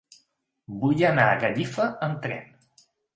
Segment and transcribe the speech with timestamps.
[0.83, 2.49] Vull anar a Gallifa amb tren.